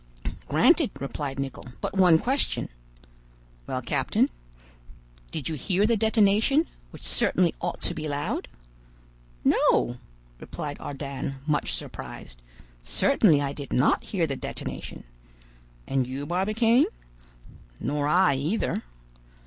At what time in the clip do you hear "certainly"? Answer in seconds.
7.03-7.53, 12.81-13.41